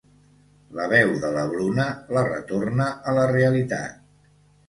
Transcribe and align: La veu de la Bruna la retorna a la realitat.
La 0.77 0.85
veu 0.93 1.11
de 1.25 1.29
la 1.35 1.43
Bruna 1.51 1.85
la 2.17 2.25
retorna 2.29 2.87
a 3.11 3.15
la 3.19 3.27
realitat. 3.35 4.03